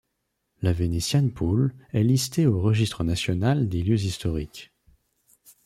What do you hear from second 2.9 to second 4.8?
national des lieux historiques.